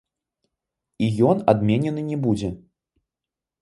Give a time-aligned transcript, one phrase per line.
[1.05, 2.49] І ён адменены не будзе.